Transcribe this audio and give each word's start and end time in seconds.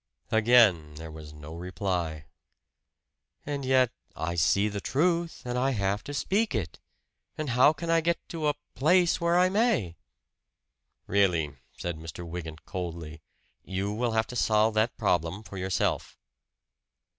Again 0.31 0.95
there 0.95 1.11
was 1.11 1.31
no 1.31 1.53
reply. 1.53 2.25
"And 3.45 3.63
yet, 3.63 3.91
I 4.15 4.33
see 4.33 4.67
the 4.67 4.81
truth, 4.81 5.43
and 5.45 5.59
I 5.59 5.73
have 5.77 6.03
to 6.05 6.13
speak 6.15 6.55
it! 6.55 6.79
And 7.37 7.51
how 7.51 7.71
can 7.71 7.91
I 7.91 8.01
get 8.01 8.17
to 8.29 8.47
a 8.47 8.55
'place' 8.73 9.21
where 9.21 9.37
I 9.37 9.49
may?" 9.49 9.95
"Really," 11.05 11.55
said 11.77 11.97
Mr. 11.97 12.25
Wygant 12.27 12.65
coldly, 12.65 13.21
"you 13.63 13.93
will 13.93 14.13
have 14.13 14.25
to 14.25 14.35
solve 14.35 14.73
that 14.73 14.97
problem 14.97 15.43
for 15.43 15.57
yourself." 15.59 16.17